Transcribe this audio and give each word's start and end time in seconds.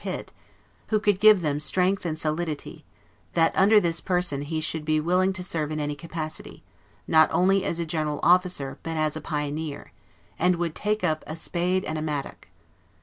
PITT 0.03 0.31
who 0.87 0.99
could 0.99 1.19
give 1.19 1.41
them 1.41 1.59
strength 1.59 2.07
and 2.07 2.17
solidity; 2.17 2.83
that, 3.33 3.51
under 3.55 3.79
this 3.79 4.01
person, 4.01 4.41
he 4.41 4.59
should 4.59 4.83
be 4.83 4.99
willing 4.99 5.31
to 5.33 5.43
serve 5.43 5.69
in 5.69 5.79
any 5.79 5.93
capacity, 5.95 6.63
not 7.07 7.29
only 7.31 7.63
as 7.63 7.77
a 7.77 7.85
General 7.85 8.19
Officer, 8.23 8.79
but 8.81 8.97
as 8.97 9.15
a 9.15 9.21
pioneer; 9.21 9.91
and 10.39 10.55
would 10.55 10.73
take 10.73 11.03
up 11.03 11.23
a 11.27 11.35
spade 11.35 11.85
and 11.85 11.99
a 11.99 12.01
mattock." 12.01 12.47